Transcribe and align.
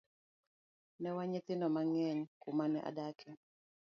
Ne 1.01 1.09
wan 1.15 1.27
nyithindo 1.31 1.67
mang'eny 1.75 2.19
kumane 2.41 2.79
adake. 2.89 3.29